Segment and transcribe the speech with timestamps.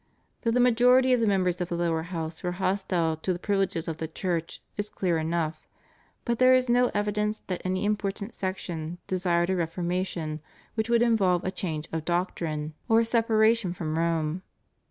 [0.41, 3.87] That the majority of the members of the lower House were hostile to the privileges
[3.87, 5.67] of the Church is clear enough,
[6.25, 10.41] but there is no evidence that any important section desired a reformation
[10.73, 14.41] which would involve a change of doctrine or separation from Rome.